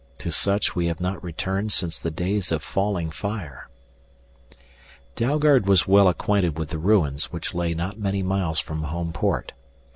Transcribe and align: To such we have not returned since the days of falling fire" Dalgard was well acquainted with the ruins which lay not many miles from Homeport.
To 0.17 0.31
such 0.31 0.75
we 0.75 0.87
have 0.87 0.99
not 0.99 1.23
returned 1.23 1.71
since 1.71 1.99
the 1.99 2.09
days 2.09 2.51
of 2.51 2.63
falling 2.63 3.11
fire" 3.11 3.69
Dalgard 5.15 5.67
was 5.67 5.87
well 5.87 6.07
acquainted 6.07 6.57
with 6.57 6.69
the 6.69 6.79
ruins 6.79 7.25
which 7.25 7.53
lay 7.53 7.75
not 7.75 7.99
many 7.99 8.23
miles 8.23 8.57
from 8.59 8.81
Homeport. 8.81 9.51